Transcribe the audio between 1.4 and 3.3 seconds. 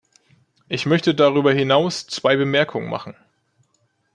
hinaus zwei Bemerkungen machen.